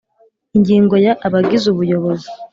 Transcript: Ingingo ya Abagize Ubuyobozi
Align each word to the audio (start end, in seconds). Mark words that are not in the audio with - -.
Ingingo 0.57 0.95
ya 1.05 1.13
Abagize 1.27 1.65
Ubuyobozi 1.69 2.29